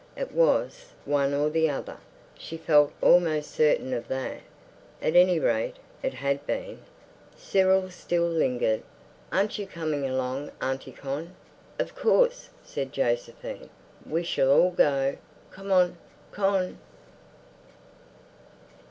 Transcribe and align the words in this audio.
It 0.17 0.31
was 0.31 0.93
one 1.05 1.31
or 1.31 1.51
the 1.51 1.69
other, 1.69 1.97
she 2.35 2.57
felt 2.57 2.91
almost 3.03 3.51
certain 3.51 3.93
of 3.93 4.07
that. 4.07 4.39
At 4.99 5.15
any 5.15 5.37
rate, 5.39 5.75
it 6.01 6.15
had 6.15 6.43
been. 6.47 6.79
Cyril 7.37 7.91
still 7.91 8.25
lingered. 8.27 8.81
"Aren't 9.31 9.59
you 9.59 9.67
coming 9.67 10.05
along, 10.09 10.53
Auntie 10.59 10.91
Con?" 10.91 11.35
"Of 11.77 11.93
course," 11.93 12.49
said 12.63 12.91
Josephine, 12.91 13.69
"we 14.03 14.23
shall 14.23 14.49
all 14.51 14.71
go. 14.71 15.17
Come 15.51 15.71
on, 15.71 15.95
Con." 16.31 16.79